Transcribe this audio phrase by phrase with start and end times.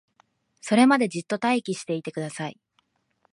[0.61, 2.59] それまでじっと待機していてください